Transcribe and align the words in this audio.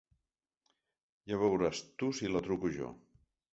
Ja 1.33 1.39
veuràs 1.43 1.83
tu 2.01 2.11
si 2.21 2.35
la 2.35 2.45
truco 2.51 2.75
jo. 2.81 2.93